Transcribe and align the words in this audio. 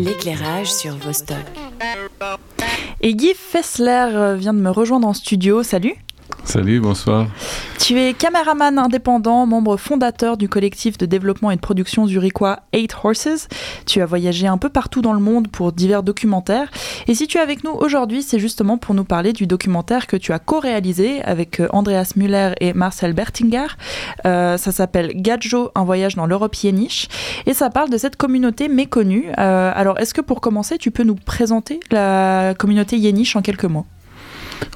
L'éclairage 0.00 0.72
sur 0.72 0.96
Vostok. 0.96 1.36
Et 3.02 3.14
Guy 3.14 3.34
Fessler 3.34 4.34
vient 4.38 4.54
de 4.54 4.58
me 4.58 4.70
rejoindre 4.70 5.06
en 5.06 5.12
studio. 5.12 5.62
Salut. 5.62 5.94
Salut, 6.50 6.80
bonsoir. 6.80 7.28
Tu 7.78 7.96
es 8.00 8.12
caméraman 8.12 8.76
indépendant, 8.76 9.46
membre 9.46 9.76
fondateur 9.76 10.36
du 10.36 10.48
collectif 10.48 10.98
de 10.98 11.06
développement 11.06 11.52
et 11.52 11.54
de 11.54 11.60
production 11.60 12.08
zurichois 12.08 12.58
Eight 12.72 12.92
Horses. 13.04 13.46
Tu 13.86 14.02
as 14.02 14.06
voyagé 14.06 14.48
un 14.48 14.58
peu 14.58 14.68
partout 14.68 15.00
dans 15.00 15.12
le 15.12 15.20
monde 15.20 15.46
pour 15.46 15.70
divers 15.70 16.02
documentaires. 16.02 16.68
Et 17.06 17.14
si 17.14 17.28
tu 17.28 17.38
es 17.38 17.40
avec 17.40 17.62
nous 17.62 17.70
aujourd'hui, 17.70 18.24
c'est 18.24 18.40
justement 18.40 18.78
pour 18.78 18.96
nous 18.96 19.04
parler 19.04 19.32
du 19.32 19.46
documentaire 19.46 20.08
que 20.08 20.16
tu 20.16 20.32
as 20.32 20.40
co-réalisé 20.40 21.22
avec 21.22 21.60
euh, 21.60 21.68
Andreas 21.70 22.14
Müller 22.16 22.54
et 22.58 22.72
Marcel 22.72 23.12
Bertinger. 23.12 23.68
Euh, 24.26 24.56
ça 24.56 24.72
s'appelle 24.72 25.12
Gadjo, 25.14 25.70
un 25.76 25.84
voyage 25.84 26.16
dans 26.16 26.26
l'Europe 26.26 26.56
yéniche. 26.56 27.06
Et 27.46 27.54
ça 27.54 27.70
parle 27.70 27.90
de 27.90 27.96
cette 27.96 28.16
communauté 28.16 28.68
méconnue. 28.68 29.26
Euh, 29.38 29.70
alors, 29.72 30.00
est-ce 30.00 30.14
que 30.14 30.20
pour 30.20 30.40
commencer, 30.40 30.78
tu 30.78 30.90
peux 30.90 31.04
nous 31.04 31.14
présenter 31.14 31.78
la 31.92 32.54
communauté 32.58 32.96
yéniche 32.98 33.36
en 33.36 33.42
quelques 33.42 33.66
mots? 33.66 33.86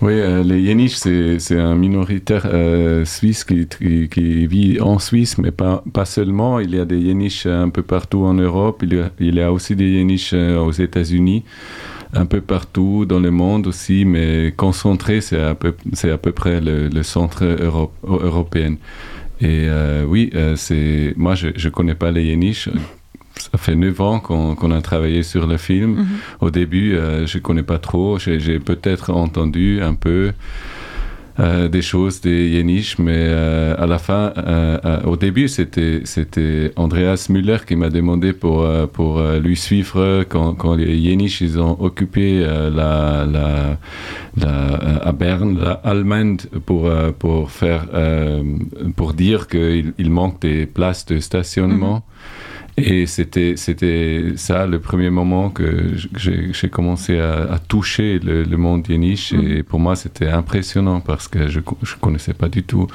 Oui, 0.03 0.13
euh, 0.15 0.43
les 0.43 0.61
Yéniches, 0.61 0.97
c'est 0.97 1.59
un 1.59 1.75
minoritaire 1.75 2.47
euh, 2.47 3.05
suisse 3.05 3.45
qui, 3.45 3.67
qui, 3.67 4.47
vit 4.47 4.81
en 4.81 4.99
Suisse, 4.99 5.39
mais 5.39 5.51
pas, 5.51 5.83
pas 5.93 6.05
seulement. 6.05 6.59
Il 6.59 6.75
y 6.75 6.81
a 6.81 6.85
des 6.85 6.99
Yéniches 6.99 7.47
un 7.47 7.69
peu 7.69 7.83
partout 7.83 8.25
en 8.25 8.35
Europe. 8.35 8.83
Il 9.21 9.35
y 9.35 9.41
a, 9.41 9.53
aussi 9.53 9.77
des 9.77 9.89
Yéniches 9.89 10.33
euh, 10.35 10.59
aux 10.59 10.73
États-Unis, 10.73 11.45
un 12.13 12.27
peu 12.27 12.41
partout 12.41 13.07
dans 13.07 13.21
le 13.21 13.31
monde 13.31 13.67
aussi, 13.67 14.05
mais 14.05 14.53
concentré, 14.57 15.21
c'est 15.21 15.41
à, 15.41 15.55
peu, 15.55 15.75
à 16.05 16.19
peu 16.19 16.33
près 16.33 16.61
le, 16.61 16.89
le 16.89 17.03
centre 17.03 17.45
Europe, 17.45 17.93
européen. 18.05 18.77
Et 19.41 19.67
oui, 20.07 20.33
c'est 20.55 21.13
moi, 21.17 21.35
je 21.35 21.49
ne 21.49 21.71
connais 21.71 21.97
pas 21.97 22.13
les 22.13 22.25
Yéniches 22.25 22.69
fait 23.65 23.75
neuf 23.75 24.01
ans 24.01 24.21
qu'on 24.21 24.71
a 24.71 24.83
travaillé 24.83 25.23
sur 25.23 25.47
le 25.47 25.57
film. 25.57 25.93
Mhm. 25.95 26.07
Au 26.41 26.51
début, 26.51 26.95
euh, 26.95 27.27
je 27.27 27.39
ne 27.39 27.43
connais 27.43 27.63
pas 27.63 27.79
trop. 27.79 28.19
J'ai 28.19 28.59
peut-être 28.59 29.11
entendu 29.11 29.81
un 29.81 29.95
peu 29.95 30.33
euh, 31.41 31.69
des 31.69 31.83
choses 31.83 32.21
des 32.21 32.49
Yéniches, 32.51 32.99
mais 32.99 33.17
euh, 33.17 33.75
à 33.77 33.87
la 33.87 33.99
fin, 33.99 34.33
au 35.05 35.17
début, 35.17 35.49
c'était 35.49 36.73
Andreas 36.77 37.27
Müller 37.31 37.61
qui 37.67 37.75
m'a 37.75 37.89
demandé 37.89 38.33
pour, 38.33 38.69
pour 38.93 39.21
lui 39.47 39.57
suivre 39.57 40.25
quand, 40.29 40.55
quand 40.55 40.75
les 40.75 40.97
Yéniches 40.97 41.41
ils 41.41 41.59
ont 41.59 41.77
occupé 41.81 42.41
la, 42.81 43.25
la, 43.27 43.79
la, 44.37 44.55
à 45.11 45.13
Berne, 45.13 45.59
la 45.59 45.73
Allemande, 45.91 46.43
pour, 46.67 46.91
pour, 47.19 47.51
faire, 47.51 47.87
pour 48.95 49.15
dire 49.15 49.49
qu'il 49.49 49.95
il 49.99 50.11
manque 50.11 50.41
des 50.43 50.67
places 50.67 51.07
de 51.07 51.19
stationnement. 51.19 51.97
Mhm. 51.97 52.44
Et 52.77 53.07
c'était, 53.07 53.55
c'était 53.57 54.33
ça 54.37 54.67
le 54.67 54.81
premier 54.81 55.11
moment 55.11 55.49
que 55.49 55.93
j'ai 56.17 56.69
commencé 56.69 57.19
à, 57.21 57.59
toucher 57.69 58.19
le, 58.19 58.57
monde 58.57 58.89
Yéniche. 58.89 59.33
Et 59.33 59.61
mm. 59.61 59.65
pour 59.65 59.79
moi, 59.79 59.95
c'était 59.95 60.29
impressionnant 60.29 61.01
parce 61.01 61.29
que 61.29 61.49
je 61.49 61.61
ne 61.61 62.01
connaissais 62.01 62.35
pas 62.35 62.49
du 62.49 62.65
tout. 62.65 62.89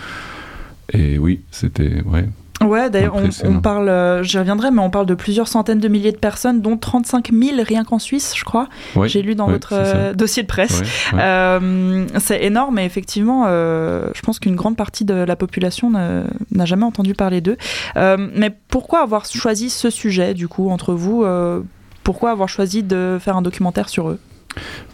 Et 0.91 1.17
oui, 1.17 1.41
c'était. 1.51 2.01
Ouais. 2.03 2.25
Ouais, 2.61 2.89
d'ailleurs, 2.89 3.15
on, 3.45 3.61
parle, 3.61 3.89
euh, 3.89 4.23
j'y 4.23 4.37
reviendrai, 4.37 4.71
mais 4.71 4.81
on 4.81 4.89
parle 4.89 5.05
de 5.05 5.15
plusieurs 5.15 5.47
centaines 5.47 5.79
de 5.79 5.87
milliers 5.87 6.11
de 6.11 6.17
personnes, 6.17 6.61
dont 6.61 6.77
35 6.77 7.31
000 7.31 7.57
rien 7.63 7.83
qu'en 7.83 7.99
Suisse, 7.99 8.33
je 8.35 8.43
crois. 8.43 8.67
J'ai 9.05 9.21
lu 9.21 9.35
dans 9.35 9.47
votre 9.47 9.69
euh, 9.73 10.13
dossier 10.13 10.43
de 10.43 10.47
presse. 10.47 10.81
Euh, 11.13 12.05
c'est 12.17 12.43
énorme, 12.43 12.79
et 12.79 12.85
effectivement, 12.85 13.45
je 13.47 14.21
pense 14.21 14.39
qu'une 14.39 14.55
grande 14.55 14.75
partie 14.75 15.05
de 15.05 15.13
la 15.13 15.35
population 15.35 15.89
n'a 15.89 16.65
jamais 16.65 16.85
entendu 16.85 17.13
parler 17.13 17.41
d'eux. 17.41 17.57
mais 17.95 18.51
pourquoi 18.69 19.01
avoir 19.01 19.25
choisi 19.25 19.69
ce 19.69 19.89
sujet, 19.89 20.33
du 20.33 20.47
coup, 20.47 20.69
entre 20.69 20.93
vous 20.93 21.25
Pourquoi 22.03 22.31
avoir 22.31 22.49
choisi 22.49 22.83
de 22.83 23.17
faire 23.19 23.37
un 23.37 23.41
documentaire 23.41 23.89
sur 23.89 24.09
eux? 24.09 24.19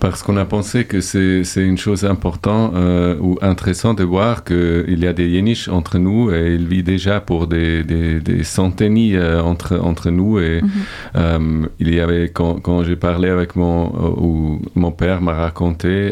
Parce 0.10 0.22
qu'on 0.22 0.38
a 0.38 0.46
pensé 0.46 0.86
que 0.86 1.02
c'est 1.02 1.44
une 1.56 1.80
chose 1.80 2.06
importante 2.06 2.74
euh, 2.76 3.18
ou 3.20 3.40
intéressante 3.42 3.98
de 3.98 4.04
voir 4.04 4.44
qu'il 4.44 5.00
y 5.00 5.08
a 5.08 5.14
des 5.14 5.28
Yéniches 5.28 5.68
entre 5.68 5.98
nous 5.98 6.32
et 6.32 6.54
il 6.54 6.68
vit 6.68 6.84
déjà 6.84 7.20
pour 7.20 7.48
des, 7.48 7.84
des, 7.84 8.20
des 8.20 8.44
centaines 8.44 8.96
euh, 9.16 9.42
entre, 9.42 9.80
entre 9.80 10.12
nous. 10.12 10.38
Et 10.38 10.62
mhm. 10.62 10.70
euh, 11.16 11.66
il 11.80 11.96
y 11.96 12.00
avait, 12.00 12.30
quand, 12.30 12.60
quand 12.60 12.84
j'ai 12.84 12.96
parlé 12.96 13.30
avec 13.30 13.56
mon, 13.56 13.88
ou 14.22 14.62
mon 14.76 14.92
père 14.92 15.22
m'a 15.22 15.34
raconté 15.34 16.12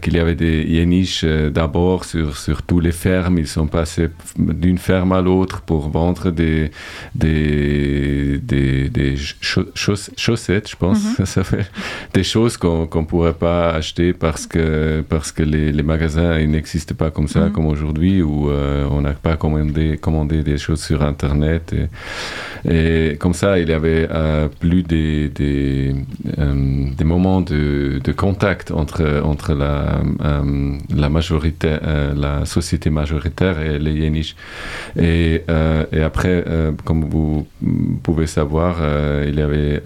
qu'il 0.00 0.14
y 0.14 0.18
avait 0.18 0.36
des 0.36 0.62
Yéniches 0.62 1.24
d'abord 1.24 2.04
sur, 2.04 2.36
sur 2.36 2.62
tous 2.62 2.78
les 2.78 2.92
fermes. 2.92 3.38
Ils 3.38 3.48
sont 3.48 3.66
passés 3.66 4.10
d'une 4.38 4.78
ferme 4.78 5.12
à 5.12 5.20
l'autre 5.20 5.62
pour 5.62 5.88
vendre 5.88 6.30
des, 6.30 6.70
des, 7.16 8.38
des, 8.38 8.88
des 8.90 9.16
chaussettes, 9.74 10.70
je 10.70 10.76
pense. 10.76 11.18
Mhm. 11.18 11.26
Ça 11.30 11.42
fait 11.42 11.68
des 12.14 12.22
choses 12.22 12.56
qu'on 12.60 12.88
ne 12.94 13.06
pourrait 13.06 13.32
pas 13.32 13.70
acheter 13.70 14.12
parce 14.12 14.46
que, 14.46 15.02
parce 15.08 15.32
que 15.32 15.42
les, 15.42 15.72
les 15.72 15.82
magasins 15.82 16.38
n'existent 16.46 16.94
pas 16.94 17.10
comme 17.10 17.26
ça, 17.26 17.46
mhm. 17.46 17.52
comme 17.52 17.66
aujourd'hui, 17.66 18.22
où 18.22 18.50
euh, 18.50 18.86
on 18.90 19.00
n'a 19.00 19.12
pas 19.12 19.36
commandé, 19.36 19.96
commandé 19.96 20.42
des 20.42 20.58
choses 20.58 20.82
sur 20.82 21.02
Internet. 21.02 21.74
Et, 22.68 23.16
comme 23.18 23.34
ça, 23.34 23.58
il 23.58 23.68
y 23.68 23.72
avait 23.72 24.06
euh, 24.10 24.48
plus 24.60 24.82
des, 24.82 25.28
des, 25.28 25.94
euh, 26.38 26.84
des 26.96 27.04
moments 27.04 27.40
de, 27.40 28.00
de, 28.04 28.12
contact 28.12 28.70
entre, 28.70 29.22
entre 29.24 29.54
la, 29.54 30.02
la, 30.94 31.08
majorité, 31.08 31.78
la 32.14 32.44
société 32.44 32.90
majoritaire 32.90 33.60
et 33.60 33.78
les 33.78 33.94
Yéniches. 33.94 34.36
Et, 34.98 35.42
et 35.92 36.02
après, 36.02 36.44
comme 36.84 37.04
vous 37.04 37.46
pouvez 38.02 38.26
savoir, 38.26 38.76
il 39.26 39.34
y 39.34 39.42
avait 39.42 39.82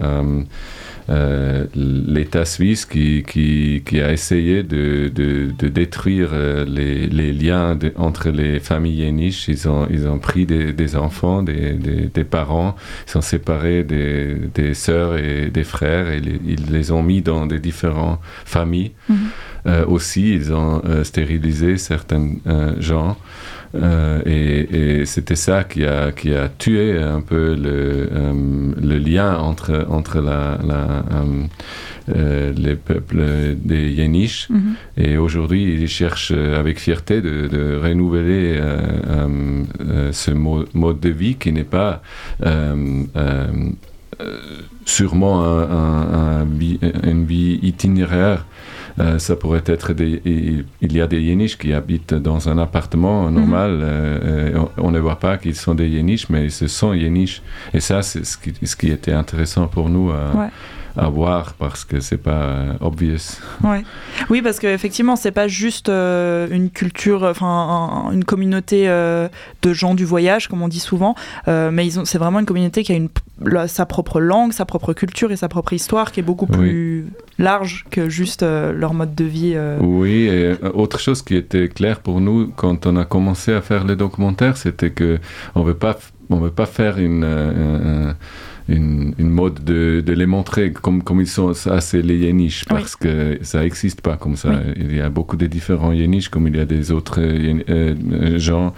euh, 1.07 1.65
l'État 1.75 2.45
suisse 2.45 2.85
qui, 2.85 3.23
qui, 3.27 3.83
qui, 3.85 4.01
a 4.01 4.11
essayé 4.11 4.63
de, 4.63 5.11
de, 5.13 5.51
de 5.57 5.67
détruire 5.67 6.29
euh, 6.33 6.65
les, 6.65 7.07
les 7.07 7.31
liens 7.31 7.77
entre 7.95 8.29
les 8.29 8.59
familles 8.59 9.01
yéniches. 9.01 9.47
Ils 9.47 9.69
ont, 9.69 9.87
ils 9.91 10.07
ont 10.07 10.17
pris 10.17 10.47
des, 10.47 10.73
des 10.73 10.95
enfants, 10.95 11.43
des, 11.43 11.73
des, 11.73 12.07
des, 12.07 12.23
parents, 12.23 12.75
ils 13.07 13.11
sont 13.11 13.21
séparés 13.21 13.83
des, 13.83 14.35
des 14.53 14.73
sœurs 14.73 15.17
et 15.17 15.51
des 15.51 15.63
frères 15.63 16.09
et 16.09 16.21
ils 16.45 16.71
les 16.71 16.91
ont 16.91 17.03
mis 17.03 17.21
dans 17.21 17.45
des 17.45 17.59
différentes 17.59 18.19
familles. 18.45 18.91
Mhm. 19.07 19.17
Euh, 19.67 19.85
aussi, 19.85 20.33
ils 20.33 20.53
ont 20.53 20.81
stérilisé 21.03 21.77
certains 21.77 22.35
gens. 22.79 23.17
Euh, 23.75 24.21
et, 24.25 24.99
et 25.01 25.05
c'était 25.05 25.35
ça 25.35 25.63
qui 25.63 25.85
a, 25.85 26.11
qui 26.11 26.33
a 26.33 26.49
tué 26.49 26.97
un 27.01 27.21
peu 27.21 27.55
le, 27.55 28.09
euh, 28.11 28.71
le 28.81 28.97
lien 28.97 29.37
entre, 29.37 29.85
entre 29.89 30.21
la, 30.21 30.59
la 30.65 31.03
euh, 32.15 32.53
les 32.55 32.75
peuples 32.75 33.55
des 33.55 33.89
Yéniches. 33.89 34.47
Mhm. 34.49 34.75
Et 34.97 35.17
aujourd'hui, 35.17 35.73
ils 35.73 35.87
cherchent 35.87 36.31
avec 36.31 36.79
fierté 36.79 37.21
de, 37.21 37.47
de 37.47 37.79
renouveler 37.81 38.59
ce 40.11 40.31
mode 40.31 40.99
de 40.99 41.09
vie 41.09 41.35
qui 41.35 41.51
n'est 41.51 41.63
pas 41.63 42.01
sûrement 44.85 45.43
un, 45.43 46.41
un, 46.41 46.47
une 47.03 47.25
vie 47.25 47.59
itinéraire 47.63 48.45
euh, 48.99 49.19
ça 49.19 49.35
pourrait 49.35 49.63
être 49.65 49.93
des. 49.93 50.21
Il 50.81 50.93
y 50.93 51.01
a 51.01 51.07
des 51.07 51.21
Yéniches 51.21 51.57
qui 51.57 51.73
habitent 51.73 52.13
dans 52.13 52.47
un 52.49 52.57
appartement 52.57 53.29
mhm. 53.29 53.35
normal. 53.35 53.79
Euh, 53.81 54.65
on, 54.77 54.91
ne 54.91 54.99
voit 54.99 55.19
pas 55.19 55.37
qu'ils 55.37 55.55
sont 55.55 55.75
des 55.75 55.87
Yéniches, 55.87 56.29
mais 56.29 56.49
ce 56.49 56.67
sont 56.67 56.93
Yéniches. 56.93 57.41
Et 57.73 57.79
ça, 57.79 58.01
c'est 58.01 58.25
ce 58.25 58.37
qui, 58.37 58.53
ce 58.65 58.75
qui 58.75 58.89
était 58.89 59.13
intéressant 59.13 59.67
pour 59.67 59.89
nous. 59.89 60.11
à 60.11 60.49
à 60.97 61.09
voir 61.09 61.53
parce 61.53 61.83
que 61.83 61.99
c'est 61.99 62.17
pas 62.17 62.31
euh, 62.31 62.73
obvious. 62.81 63.39
Ouais. 63.63 63.83
Oui, 64.29 64.41
parce 64.41 64.59
qu'effectivement, 64.59 65.15
c'est 65.15 65.31
pas 65.31 65.47
juste 65.47 65.89
euh, 65.89 66.47
une 66.49 66.69
culture, 66.69 67.23
enfin 67.23 68.09
une 68.13 68.23
communauté 68.23 68.87
euh, 68.87 69.27
de 69.61 69.73
gens 69.73 69.95
du 69.95 70.05
voyage, 70.05 70.47
comme 70.47 70.61
on 70.61 70.67
dit 70.67 70.79
souvent, 70.79 71.15
mais 71.47 71.89
c'est 72.05 72.17
vraiment 72.17 72.39
une 72.39 72.45
communauté 72.45 72.83
qui 72.83 72.93
a 72.93 72.95
une, 72.95 73.09
sa 73.67 73.85
propre 73.85 74.19
langue, 74.19 74.53
sa 74.53 74.65
propre 74.65 74.93
culture 74.93 75.31
et 75.31 75.35
sa 75.35 75.49
propre 75.49 75.73
histoire 75.73 76.11
qui 76.11 76.19
est 76.21 76.23
beaucoup 76.23 76.47
plus 76.47 77.07
large 77.37 77.85
que 77.89 78.09
juste 78.09 78.43
leur 78.43 78.93
mode 78.93 79.15
de 79.15 79.25
vie. 79.25 79.55
Oui, 79.81 80.27
et 80.27 80.53
autre 80.73 80.99
chose 80.99 81.21
qui 81.21 81.35
était 81.35 81.67
claire 81.67 81.99
pour 81.99 82.21
nous 82.21 82.51
quand 82.55 82.85
on 82.85 82.95
a 82.95 83.05
commencé 83.05 83.53
à 83.53 83.61
faire 83.61 83.83
le 83.83 83.95
documentaire, 83.95 84.57
c'était 84.57 84.91
que 84.91 85.19
on 85.55 85.63
veut 85.63 85.73
pas, 85.73 85.97
on 86.29 86.37
veut 86.37 86.51
pas 86.51 86.65
faire 86.65 86.97
une 86.97 87.23
une, 87.25 87.25
une 87.25 88.15
mode 88.67 89.63
de, 89.63 90.01
de, 90.05 90.13
les 90.13 90.25
montrer 90.25 90.71
comme, 90.71 91.03
comme 91.03 91.21
ils 91.21 91.27
sont, 91.27 91.53
ça 91.53 91.81
c'est 91.81 92.01
les 92.01 92.17
yéniches, 92.17 92.65
parce 92.65 92.95
que 92.95 93.37
ça 93.41 93.61
n'existe 93.61 94.01
pas 94.01 94.17
comme 94.17 94.35
ça. 94.35 94.51
Il 94.75 94.95
y 94.95 95.01
a 95.01 95.09
beaucoup 95.09 95.37
de 95.37 95.47
différents 95.47 95.91
yéniches, 95.91 96.29
comme 96.29 96.47
il 96.47 96.55
y 96.55 96.59
a 96.59 96.65
des 96.65 96.91
autres 96.91 97.19
euh, 97.19 97.59
euh, 97.69 98.39
gens 98.39 98.73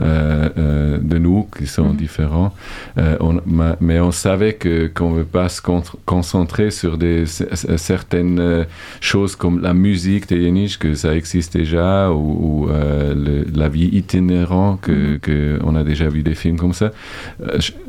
euh, 0.00 0.48
euh, 0.58 0.98
de 0.98 1.18
nous 1.18 1.48
qui 1.56 1.66
sont 1.66 1.90
mhm. 1.90 1.96
différents. 1.96 2.54
Euh, 2.98 3.16
on, 3.20 3.40
mais 3.80 4.00
on 4.00 4.12
savait 4.12 4.54
que 4.54 4.86
qu'on 4.86 5.10
ne 5.10 5.18
veut 5.18 5.24
pas 5.24 5.48
se 5.48 5.60
concentrer 6.04 6.70
sur 6.70 6.98
des, 6.98 7.24
certaines 7.26 8.66
choses 9.00 9.36
comme 9.36 9.60
la 9.60 9.74
musique 9.74 10.28
des 10.28 10.38
yéniches, 10.38 10.78
que 10.78 10.94
ça 10.94 11.14
existe 11.14 11.56
déjà, 11.56 12.10
ou, 12.12 12.64
ou 12.64 12.68
le, 12.68 13.44
la 13.54 13.68
vie 13.68 13.88
itinérante, 13.92 14.80
que, 14.80 14.92
mhm. 14.92 15.18
que, 15.20 15.58
on 15.64 15.74
a 15.76 15.84
déjà 15.84 16.08
vu 16.08 16.22
des 16.22 16.34
films 16.34 16.58
comme 16.58 16.72
ça. 16.72 16.92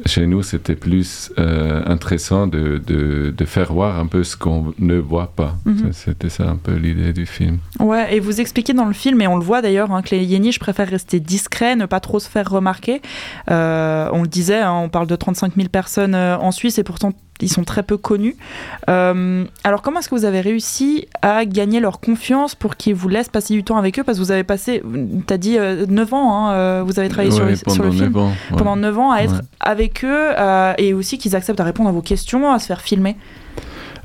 chez 0.05 0.27
nous, 0.27 0.43
c'était 0.43 0.75
plus 0.75 1.31
euh, 1.39 1.81
intéressant 1.85 2.47
de, 2.47 2.81
de, 2.85 3.33
de, 3.35 3.45
faire 3.45 3.71
voir 3.71 3.97
un 3.97 4.07
peu 4.07 4.23
ce 4.23 4.35
qu'on 4.35 4.73
ne 4.77 4.97
voit 4.97 5.31
pas. 5.35 5.55
Mhm. 5.65 5.91
C'était 5.93 6.29
ça 6.29 6.49
un 6.49 6.57
peu 6.57 6.73
l'idée 6.73 7.13
du 7.13 7.25
film. 7.25 7.59
Ouais, 7.79 8.15
et 8.15 8.19
vous 8.19 8.41
expliquez 8.41 8.73
dans 8.73 8.85
le 8.85 8.93
film, 8.93 9.21
et 9.21 9.27
on 9.27 9.37
le 9.37 9.43
voit 9.43 9.61
d'ailleurs, 9.61 9.91
hein, 9.91 10.01
que 10.01 10.13
les 10.15 10.23
Yéniches 10.25 10.59
préfèrent 10.59 10.89
rester 10.89 11.19
discrets, 11.19 11.75
ne 11.75 11.85
pas 11.85 11.99
trop 11.99 12.19
se 12.19 12.29
faire 12.29 12.49
remarquer. 12.49 13.01
Euh, 13.49 14.09
on 14.11 14.21
le 14.21 14.27
disait, 14.27 14.59
hein, 14.59 14.73
on 14.73 14.89
parle 14.89 15.07
de 15.07 15.15
35 15.15 15.55
000 15.55 15.69
personnes 15.69 16.15
euh, 16.15 16.37
en 16.37 16.51
Suisse, 16.51 16.77
et 16.77 16.83
pourtant 16.83 17.13
ils 17.41 17.49
sont 17.49 17.63
très 17.63 17.83
peu 17.83 17.97
connus. 17.97 18.35
Euh, 18.89 19.45
alors 19.63 19.81
comment 19.81 19.99
est-ce 19.99 20.09
que 20.09 20.15
vous 20.15 20.25
avez 20.25 20.41
réussi 20.41 21.07
à 21.21 21.45
gagner 21.45 21.79
leur 21.79 21.99
confiance 21.99 22.55
pour 22.55 22.75
qu'ils 22.75 22.95
vous 22.95 23.07
laissent 23.09 23.29
passer 23.29 23.53
du 23.53 23.63
temps 23.63 23.77
avec 23.77 23.97
eux? 23.99 24.03
Parce 24.03 24.17
que 24.17 24.23
vous 24.23 24.31
avez 24.31 24.43
passé, 24.43 24.81
tu 25.27 25.33
as 25.33 25.37
dit 25.37 25.57
9 25.57 26.13
ans, 26.13 26.47
hein, 26.47 26.53
euh, 26.53 26.83
vous 26.85 26.99
avez 26.99 27.09
travaillé 27.09 27.31
sur, 27.31 27.45
le- 27.45 27.55
sur 27.55 27.65
le 27.69 27.77
pendant 27.77 27.91
film. 27.91 28.05
9 28.13 28.17
ans. 28.17 28.27
ouais. 28.27 28.57
Pendant 28.57 28.75
9 28.75 28.99
ans 28.99 29.11
à 29.11 29.19
être 29.21 29.33
Ouais. 29.35 29.39
avec 29.59 30.03
eux 30.03 30.07
euh, 30.37 30.73
et 30.77 30.93
aussi 30.93 31.17
qu'ils 31.17 31.35
acceptent 31.35 31.59
à 31.59 31.63
répondre 31.63 31.89
à 31.89 31.91
vos 31.93 32.01
questions, 32.01 32.51
à 32.51 32.59
se 32.59 32.65
faire 32.67 32.81
filmer. 32.81 33.15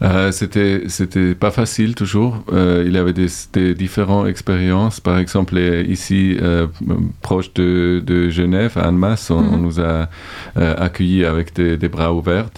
Euh, 0.02 0.32
c'était 0.32 0.82
c'était 0.88 1.34
pas 1.34 1.50
facile 1.50 1.94
toujours. 1.94 2.44
Euh, 2.52 2.84
il 2.86 2.92
y 2.94 2.98
avait 2.98 3.12
des, 3.12 3.28
des 3.52 3.74
différentes 3.74 4.26
expériences. 4.28 5.00
Par 5.00 5.18
exemple, 5.18 5.54
les- 5.54 5.82
ici 5.84 6.36
euh, 6.42 6.66
proche 7.22 7.52
de, 7.54 8.02
de 8.04 8.28
Genève, 8.28 8.72
à 8.76 8.88
Annemasse, 8.88 9.30
on, 9.30 9.40
Mhm. 9.40 9.54
on 9.54 9.58
nous 9.58 9.80
a 9.80 10.08
euh, 10.56 10.74
accueillis 10.78 11.24
avec 11.24 11.54
des, 11.54 11.76
des 11.76 11.88
bras 11.88 12.12
ouverts 12.12 12.48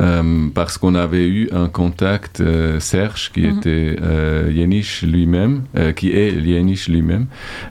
euh, 0.00 0.48
parce 0.54 0.78
qu'on 0.78 0.94
avait 0.94 1.26
eu 1.28 1.48
un 1.52 1.68
contact 1.68 2.40
euh, 2.40 2.78
Serge 2.80 3.30
qui 3.32 3.42
Mhm. 3.46 3.58
était 3.58 3.96
euh, 4.02 4.50
Yenish 4.52 5.02
lui-même, 5.02 5.62
euh, 5.76 5.92
qui 5.92 6.10
est 6.12 6.32
Yenish 6.32 6.88
lui-même, 6.88 7.26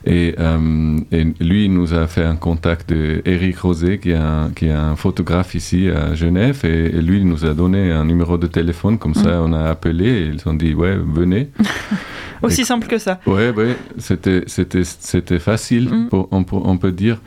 et, 0.06 0.34
euh, 0.38 0.98
et 1.12 1.24
lui 1.40 1.64
il 1.66 1.72
nous 1.74 1.94
a 1.94 2.06
fait 2.06 2.24
un 2.24 2.36
contact 2.36 2.90
de 2.90 3.22
Eric 3.24 3.58
Rosé 3.58 3.98
qui 3.98 4.10
est 4.10 4.14
un, 4.14 4.50
qui 4.54 4.66
est 4.66 4.72
un 4.72 4.96
photographe 4.96 5.54
ici 5.54 5.88
à 5.88 6.14
Genève 6.14 6.60
et, 6.64 6.96
et 6.96 7.02
lui 7.02 7.18
il 7.18 7.26
nous 7.26 7.44
a 7.44 7.54
donné 7.54 7.90
un 7.90 8.04
numéro 8.04 8.36
de 8.38 8.46
téléphone 8.46 8.98
comme 9.00 9.14
ça 9.14 9.42
on 9.42 9.52
a 9.52 9.64
appelé 9.68 10.06
et 10.06 10.26
ils 10.26 10.48
ont 10.48 10.54
dit 10.54 10.74
ouais 10.74 10.96
venez 10.96 11.50
Aussi 12.42 12.62
Et- 12.62 12.64
simple 12.64 12.86
que 12.86 12.98
ça. 12.98 13.20
ouais 13.26 13.50
ouais 13.50 13.76
c'était 13.98 14.42
c'était 14.46 14.84
c'était 14.84 15.38
facile 15.38 15.88
Mhm. 15.90 16.08
pour- 16.08 16.28
on, 16.30 16.42
peut- 16.44 16.56
on 16.72 16.76
peut 16.78 16.92
dire 16.92 17.18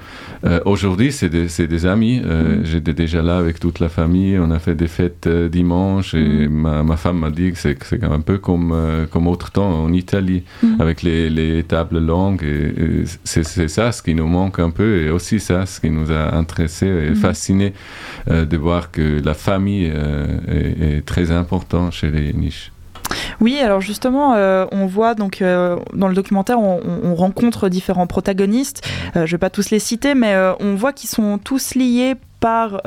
Euh, 0.46 0.60
aujourd'hui 0.66 1.12
c'est 1.14 1.30
des, 1.30 1.48
c'est 1.48 1.68
des 1.68 1.86
amis 1.86 2.22
Euh, 2.26 2.58
Mhm. 2.58 2.66
j'étais 2.66 2.94
déjà 2.94 3.22
là 3.22 3.38
avec 3.38 3.60
toute 3.60 3.80
la 3.80 3.88
famille 3.90 4.38
on 4.38 4.52
a 4.52 4.60
fait 4.60 4.76
des 4.76 4.88
fêtes 4.88 5.28
euh, 5.28 5.48
dimanche 5.50 6.14
et 6.14 6.48
Mhm. 6.48 6.54
ma, 6.64 6.84
ma 6.84 6.98
femme 6.98 7.20
m'a 7.20 7.30
dit 7.30 7.52
que 7.54 7.58
c'est 7.58 7.78
c'est 7.84 8.04
un 8.04 8.20
peu 8.20 8.38
comme 8.40 8.72
euh, 8.74 9.06
comme 9.12 9.28
autre 9.28 9.52
temps 9.52 9.72
en 9.86 9.94
Italie 9.94 10.44
avec 10.80 11.02
les, 11.04 11.30
les 11.30 11.64
tables 11.64 12.00
longues. 12.00 12.44
Et, 12.44 12.68
et 12.84 13.04
c'est, 13.24 13.44
c'est 13.46 13.70
ça 13.70 13.92
ce 13.92 14.02
qui 14.02 14.14
nous 14.16 14.28
manque 14.28 14.60
un 14.60 14.70
peu 14.70 14.90
et 15.04 15.10
aussi 15.10 15.40
ça 15.40 15.66
ce 15.66 15.80
qui 15.80 15.90
nous 15.90 16.12
a 16.12 16.36
intéressés 16.36 16.94
et 17.12 17.16
fascinés 17.16 17.74
euh, 18.30 18.44
de 18.46 18.58
voir 18.58 18.92
que 18.92 19.22
la 19.24 19.34
famille 19.34 19.90
euh, 19.94 20.28
est, 20.50 20.98
est 20.98 21.02
très 21.06 21.32
importante 21.32 21.94
chez 21.94 22.12
les 22.12 22.34
niches. 22.34 22.73
Oui, 23.42 23.58
alors 23.60 23.82
justement, 23.82 24.34
euh, 24.36 24.66
on 24.72 24.86
voit 24.86 25.16
donc 25.16 25.42
euh, 25.42 25.78
dans 25.94 26.08
le 26.08 26.14
documentaire, 26.16 26.60
on, 26.60 26.80
on- 26.86 27.10
on 27.12 27.16
rencontre 27.16 27.70
différents 27.70 28.08
protagonistes. 28.08 28.82
Euh, 29.16 29.26
je 29.26 29.32
vais 29.32 29.38
pas 29.40 29.50
tous 29.50 29.70
les 29.70 29.80
citer, 29.80 30.16
mais 30.16 30.36
on 30.60 30.76
voit 30.76 30.94
qu'ils 30.94 31.10
sont 31.10 31.38
tous 31.38 31.76
liés 31.76 32.16
par, 32.40 32.82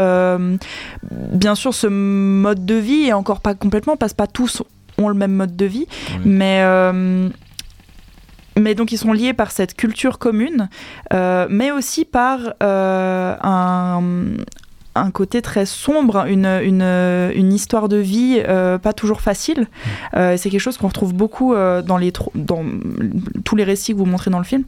bien 1.10 1.54
sûr, 1.54 1.72
ce 1.74 1.86
mode 1.86 2.66
de 2.66 2.74
vie 2.74 3.04
et 3.06 3.12
encore 3.12 3.40
pas 3.40 3.54
complètement, 3.54 3.96
parce 3.96 4.12
que 4.12 4.16
pas 4.18 4.26
tous 4.26 4.62
ont 4.98 5.08
le 5.08 5.14
même 5.14 5.32
mode 5.32 5.56
de 5.56 5.64
vie, 5.66 5.86
mais 6.24 6.62
mais 8.58 8.74
donc 8.74 8.90
ils 8.92 8.96
sont 8.98 9.12
liés 9.12 9.34
par 9.34 9.50
cette 9.50 9.74
culture 9.74 10.18
commune, 10.18 10.68
euh, 11.12 11.46
mais 11.50 11.70
aussi 11.70 12.04
par 12.06 12.38
euh, 12.62 13.34
un, 13.42 14.02
un 14.96 15.10
côté 15.10 15.42
très 15.42 15.66
sombre, 15.66 16.26
une, 16.26 16.46
une, 16.46 16.82
une 16.82 17.52
histoire 17.52 17.88
de 17.88 17.96
vie 17.96 18.42
euh, 18.46 18.78
pas 18.78 18.92
toujours 18.92 19.20
facile. 19.20 19.68
Euh, 20.14 20.32
et 20.32 20.36
c'est 20.36 20.50
quelque 20.50 20.60
chose 20.60 20.78
qu'on 20.78 20.88
retrouve 20.88 21.14
beaucoup 21.14 21.54
euh, 21.54 21.82
dans, 21.82 21.96
les, 21.96 22.12
dans 22.34 22.64
tous 23.44 23.56
les 23.56 23.64
récits 23.64 23.92
que 23.92 23.98
vous 23.98 24.06
montrez 24.06 24.30
dans 24.30 24.38
le 24.38 24.44
film. 24.44 24.64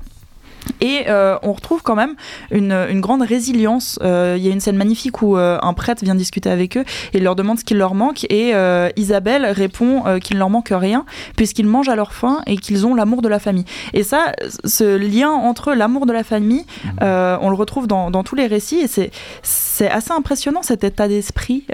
Et 0.81 1.05
euh, 1.09 1.37
on 1.43 1.53
retrouve 1.53 1.83
quand 1.83 1.95
même 1.95 2.15
une, 2.51 2.73
une 2.73 3.01
grande 3.01 3.23
résilience. 3.23 3.99
Euh, 4.03 4.35
Il 4.39 4.45
y 4.45 4.49
a 4.49 4.53
une 4.53 4.61
scène 4.61 4.77
magnifique 4.77 5.23
où 5.23 5.37
euh, 5.37 5.59
un 5.63 5.75
prêtre 5.75 6.05
vient 6.05 6.15
discuter 6.15 6.51
avec 6.51 6.77
eux 6.77 6.85
et 7.13 7.21
leur 7.21 7.37
demande 7.37 7.59
ce 7.59 7.65
qu'il 7.65 7.79
leur 7.79 7.95
manque. 7.95 8.25
Et 8.31 8.53
Isabelle 8.97 9.47
répond 9.47 10.05
qu'il 10.21 10.37
ne 10.37 10.39
leur 10.39 10.51
manque 10.51 10.73
rien 10.73 11.05
puisqu'ils 11.37 11.67
mangent 11.67 11.89
à 11.89 11.97
leur 11.97 12.13
faim 12.13 12.41
et 12.47 12.57
qu'ils 12.57 12.87
ont 12.87 12.95
l'amour 12.95 13.23
de 13.23 13.29
la 13.29 13.39
famille. 13.39 13.65
Et 13.93 14.03
ça, 14.03 14.33
ce 14.65 14.97
lien 14.97 15.31
entre 15.31 15.73
l'amour 15.73 16.07
de 16.07 16.13
la 16.13 16.25
famille, 16.25 16.65
euh, 17.03 17.37
on 17.41 17.51
le 17.51 17.57
retrouve 17.57 17.87
dans, 17.87 18.11
dans 18.11 18.23
tous 18.23 18.35
les 18.35 18.47
récits 18.47 18.81
et 18.81 19.11
c'est 19.43 19.91
assez 19.91 20.13
impressionnant 20.13 20.63
cet 20.63 20.85
état 20.85 21.09
d'esprit 21.09 21.65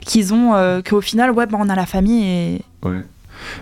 qu'ils 0.00 0.34
ont, 0.34 0.82
qu'au 0.88 1.00
final, 1.00 1.30
ouais, 1.30 1.46
ben, 1.46 1.58
on 1.60 1.68
a 1.68 1.74
la 1.74 1.86
famille 1.86 2.24
et. 2.24 2.62
Ouais. 2.84 3.02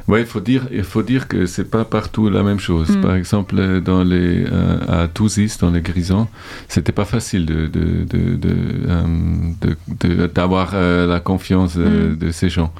Ouais, 0.08 0.20
il 0.20 0.26
faut 0.26 0.40
dire, 0.40 0.62
il 0.72 0.84
faut 0.84 1.02
dire 1.02 1.28
que 1.28 1.46
c'est 1.46 1.70
pas 1.70 1.84
partout 1.84 2.28
la 2.30 2.42
même 2.42 2.58
chose. 2.60 2.90
Mm. 2.96 3.00
Par 3.00 3.14
exemple, 3.14 3.80
dans 3.80 4.02
les, 4.02 4.44
euh, 4.44 4.78
à 5.04 5.08
Touzis, 5.08 5.56
dans 5.60 5.70
les 5.70 5.80
Grisons, 5.82 6.28
c'était 6.68 6.92
pas 6.92 7.04
facile 7.04 7.46
de, 7.46 7.66
de, 7.66 8.04
de, 8.04 8.36
de, 8.36 8.54
euh, 8.88 10.28
d'avoir 10.34 10.70
euh, 10.74 11.06
la 11.06 11.20
confiance 11.20 11.74
euh, 11.76 12.12
Mm. 12.12 12.16
de 12.18 12.30
ces 12.30 12.48
gens. 12.48 12.72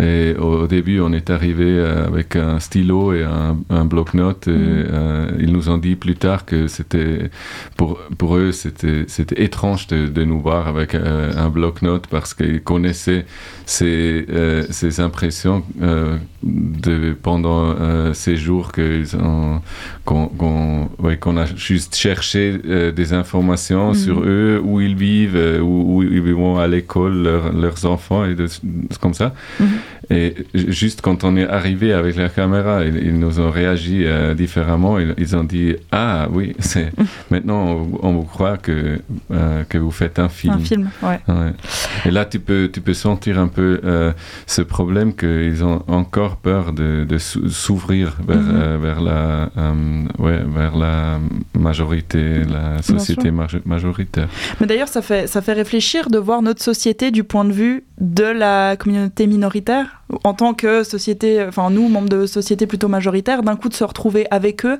Et 0.00 0.34
au, 0.38 0.66
début, 0.66 1.00
on 1.00 1.12
est 1.12 1.28
arrivé 1.30 1.64
euh, 1.66 2.06
avec 2.06 2.36
un 2.36 2.60
stylo 2.60 3.12
et 3.12 3.24
un, 3.24 3.56
un 3.70 3.84
bloc-notes. 3.84 4.48
et, 4.48 4.52
Mm. 4.52 4.84
euh, 4.92 5.30
ils 5.40 5.52
nous 5.52 5.68
ont 5.70 5.78
dit 5.78 5.96
plus 5.96 6.14
tard 6.14 6.44
que 6.44 6.66
c'était 6.68 7.30
pour, 7.76 7.98
pour 8.16 8.36
eux, 8.36 8.52
c'était, 8.52 9.04
c'était 9.08 9.42
étrange 9.42 9.86
de, 9.88 10.06
de 10.06 10.24
nous 10.24 10.40
voir 10.40 10.68
avec 10.68 10.94
euh, 10.94 11.32
un 11.36 11.48
bloc-notes 11.48 12.06
parce 12.08 12.34
qu'ils 12.34 12.62
connaissaient 12.62 13.24
ces, 13.66 14.26
euh, 14.30 14.64
ces 14.70 15.00
impressions 15.00 15.62
de, 16.42 17.12
pendant 17.20 17.74
ces 18.14 18.36
jours 18.36 18.72
qu'ils 18.72 19.16
ont, 19.16 19.60
qu'on, 20.04 20.26
qu'on, 20.28 20.88
ouais, 21.00 21.16
qu'on 21.16 21.36
a 21.36 21.46
juste 21.46 21.96
cherché 21.96 22.58
des 22.94 23.12
informations 23.12 23.88
Mhm. 23.88 23.94
sur 23.94 24.20
eux, 24.24 24.60
où 24.62 24.80
ils 24.80 24.94
vivent, 24.96 25.38
où, 25.62 25.96
où 25.98 26.02
ils 26.02 26.20
vont 26.34 26.58
à 26.58 26.66
l'école, 26.68 27.22
leurs- 27.22 27.52
leurs 27.52 27.84
enfants 27.86 28.24
et 28.24 28.34
de, 28.34 28.46
comme 29.00 29.14
ça. 29.14 29.34
Mhm. 29.60 29.66
Et 30.10 30.34
ju- 30.54 30.72
juste 30.72 31.00
quand 31.02 31.24
on 31.24 31.36
est 31.36 31.46
arrivé 31.46 31.92
avec 31.92 32.16
la 32.16 32.28
caméra, 32.28 32.84
ils, 32.84 32.96
ils 32.96 33.18
nous 33.18 33.40
ont 33.40 33.50
réagi 33.50 34.04
euh, 34.04 34.34
différemment. 34.34 34.98
Ils, 34.98 35.14
ils 35.18 35.36
ont 35.36 35.44
dit 35.44 35.76
Ah 35.92 36.28
oui, 36.32 36.54
c'est 36.58 36.90
maintenant 37.30 37.62
on, 37.66 37.98
on 38.02 38.12
vous 38.12 38.22
croit 38.24 38.56
que, 38.56 39.00
euh, 39.30 39.64
que 39.68 39.76
vous 39.78 39.90
faites 39.90 40.18
un 40.18 40.28
film. 40.28 40.54
Un 40.54 40.58
film, 40.58 40.90
ouais. 41.02 41.20
Ouais. 41.28 41.52
Et 42.06 42.10
là, 42.10 42.24
tu 42.24 42.38
peux, 42.40 42.70
tu 42.72 42.80
peux 42.80 42.94
sentir 42.94 43.38
un 43.38 43.48
peu 43.48 43.80
euh, 43.84 44.12
ce 44.46 44.62
problème 44.62 45.14
qu'ils 45.14 45.62
ont 45.64 45.82
encore 45.88 46.36
peur 46.36 46.72
de, 46.72 47.04
de 47.08 47.18
sou- 47.18 47.48
s'ouvrir 47.48 48.16
vers, 48.26 48.36
Mhm. 48.38 48.50
euh, 48.54 48.78
vers, 48.80 49.00
la, 49.00 49.50
ouais, 50.18 50.40
vers 50.46 50.76
la 50.76 51.18
majorité, 51.58 52.44
la 52.44 52.80
société 52.82 53.30
majoritaire. 53.64 54.28
Mais 54.60 54.66
d'ailleurs, 54.66 54.88
ça 54.88 55.02
fait, 55.02 55.26
ça 55.26 55.42
fait 55.42 55.52
réfléchir 55.52 56.08
de 56.10 56.18
voir 56.18 56.40
notre 56.42 56.62
société 56.62 57.10
du 57.10 57.24
point 57.24 57.44
de 57.44 57.52
vue 57.52 57.84
de 58.00 58.24
la 58.24 58.76
communauté 58.76 59.26
minoritaire. 59.26 59.77
En 60.24 60.32
tant 60.34 60.54
que 60.54 60.82
société, 60.84 61.44
enfin 61.46 61.68
nous, 61.70 61.88
membres 61.88 62.08
de 62.08 62.26
société 62.26 62.66
plutôt 62.66 62.88
majoritaire, 62.88 63.42
d'un 63.42 63.56
coup 63.56 63.68
de 63.68 63.74
se 63.74 63.84
retrouver 63.84 64.26
avec 64.30 64.64
eux. 64.64 64.78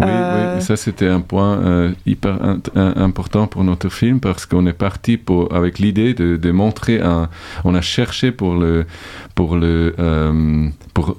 Oui, 0.00 0.08
Euh, 0.08 0.56
oui, 0.56 0.62
ça 0.62 0.76
c'était 0.76 1.08
un 1.08 1.20
point 1.20 1.58
euh, 1.58 1.92
hyper 2.06 2.34
int- 2.42 2.70
un- 2.74 2.94
important 3.02 3.46
pour 3.46 3.62
notre 3.64 3.88
film 3.88 4.20
parce 4.20 4.46
qu'on 4.46 4.66
est 4.66 4.72
parti 4.72 5.16
pour, 5.16 5.54
avec 5.54 5.78
l'idée 5.78 6.14
de, 6.14 6.36
de 6.36 6.50
montrer 6.50 7.00
un. 7.00 7.28
On 7.64 7.74
a 7.74 7.80
cherché 7.80 8.32
pour 8.32 8.54
le 8.54 8.86
pour 9.34 9.56
le 9.56 9.94
euh, 9.98 10.68
pour 10.94 11.16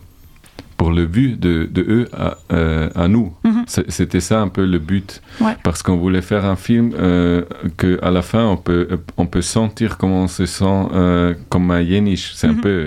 pour 0.83 0.91
le 0.91 1.05
but 1.05 1.39
de, 1.39 1.65
de 1.77 1.81
eux 1.97 2.05
à, 2.11 2.35
euh, 2.51 2.89
à 2.93 3.07
nous. 3.07 3.31
Mhm. 3.45 3.63
C'était 3.67 4.19
ça 4.19 4.41
un 4.41 4.49
peu 4.49 4.65
le 4.65 4.79
but. 4.79 5.21
Ouais. 5.39 5.55
Parce 5.63 5.81
qu'on 5.81 5.95
voulait 5.95 6.21
faire 6.21 6.43
un 6.43 6.57
film 6.57 6.87
euh, 6.99 7.43
que 7.77 7.91
à 8.01 8.11
la 8.11 8.21
fin 8.21 8.43
on 8.55 8.57
peut 8.57 8.85
on 9.15 9.25
peut 9.33 9.41
sentir 9.41 9.97
comment 9.97 10.23
on 10.23 10.27
se 10.27 10.45
sent 10.45 10.65
euh, 10.93 11.35
comme 11.51 11.71
un 11.71 11.79
yéniche. 11.93 12.27
C'est 12.35 12.49
Mhm. 12.49 12.57
un 12.57 12.61
peu 12.67 12.77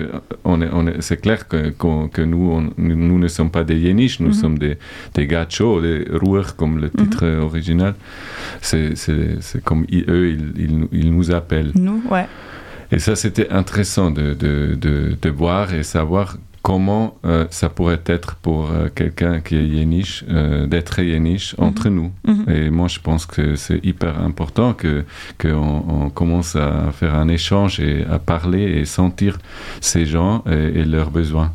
on 0.51 0.61
est, 0.61 0.69
on 0.79 0.85
est, 0.89 1.01
c'est 1.01 1.19
clair 1.25 1.47
que, 1.47 1.61
que 2.15 2.21
nous 2.21 2.45
on- 2.55 2.69
nous 2.77 3.17
ne 3.25 3.27
sommes 3.27 3.49
pas 3.57 3.63
des 3.71 3.79
yéniches, 3.87 4.19
nous 4.19 4.33
Mhm. 4.35 4.41
sommes 4.41 4.57
des 4.65 4.77
des 5.15 5.25
gachos, 5.33 5.81
des 5.87 5.99
roueurs 6.21 6.51
comme 6.59 6.75
le 6.83 6.89
titre 6.99 7.25
original. 7.49 7.93
C'est 8.61 8.93
comme 9.63 9.83
eux 10.15 10.23
ils, 10.35 10.53
ils, 10.63 10.77
nous- 10.79 10.89
ils 10.91 11.11
nous 11.15 11.31
appellent. 11.31 11.71
Nous, 11.87 12.01
ouais. 12.11 12.27
Et 12.91 12.99
ça, 12.99 13.15
c'était 13.23 13.49
intéressant 13.49 14.11
de, 14.11 14.27
de, 14.33 14.53
de, 14.85 14.95
de 15.25 15.29
voir 15.29 15.73
et 15.73 15.83
savoir 15.83 16.37
comment 16.61 17.17
euh, 17.25 17.45
ça 17.49 17.69
pourrait 17.69 18.01
être 18.05 18.35
pour 18.35 18.69
euh, 18.71 18.89
quelqu'un 18.93 19.39
qui 19.39 19.55
est 19.55 19.67
yéniche, 19.67 20.23
euh, 20.29 20.67
d'être 20.67 20.99
yéniche 20.99 21.55
entre 21.57 21.89
nous. 21.89 22.11
Mhm. 22.27 22.45
Et 22.49 22.69
moi, 22.69 22.87
je 22.87 22.99
pense 22.99 23.25
que 23.25 23.55
c'est 23.55 23.83
hyper 23.85 24.21
important 24.21 24.73
que 24.73 25.05
qu'on 25.39 25.83
on 25.87 26.09
commence 26.09 26.55
à 26.55 26.91
faire 26.91 27.15
un 27.15 27.27
échange 27.27 27.79
et 27.79 28.05
à 28.09 28.19
parler 28.19 28.63
et 28.63 28.85
sentir 28.85 29.37
ces 29.81 30.05
gens 30.05 30.43
et, 30.49 30.79
et 30.79 30.85
leurs 30.85 31.11
besoins. 31.11 31.51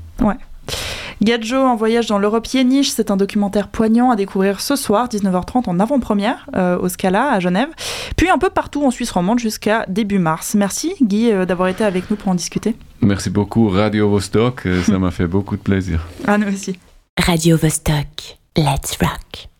Gadjo 1.22 1.56
en 1.56 1.76
voyage 1.76 2.06
dans 2.06 2.18
l'Europe 2.18 2.46
yéniche, 2.46 2.90
c'est 2.90 3.10
un 3.10 3.16
documentaire 3.16 3.68
poignant 3.68 4.10
à 4.10 4.16
découvrir 4.16 4.60
ce 4.60 4.76
soir, 4.76 5.08
19h30 5.08 5.68
en 5.68 5.80
avant-première 5.80 6.46
euh, 6.56 6.78
au 6.78 6.88
Scala 6.88 7.32
à 7.32 7.40
Genève, 7.40 7.68
puis 8.16 8.30
un 8.30 8.38
peu 8.38 8.50
partout 8.50 8.84
en 8.84 8.90
Suisse 8.90 9.10
romande 9.10 9.38
jusqu'à 9.38 9.84
début 9.88 10.18
mars. 10.18 10.54
Merci 10.54 10.94
Guy 11.02 11.30
euh, 11.30 11.44
d'avoir 11.46 11.68
été 11.68 11.84
avec 11.84 12.10
nous 12.10 12.16
pour 12.16 12.28
en 12.28 12.34
discuter. 12.34 12.74
Merci 13.00 13.30
beaucoup 13.30 13.68
Radio 13.68 14.08
Vostok, 14.08 14.66
ça 14.86 14.98
m'a 14.98 15.10
fait 15.10 15.26
beaucoup 15.26 15.56
de 15.56 15.62
plaisir. 15.62 16.06
À 16.26 16.38
nous 16.38 16.52
aussi. 16.52 16.78
Radio 17.18 17.56
Vostok, 17.56 18.38
let's 18.56 18.96
rock. 19.00 19.51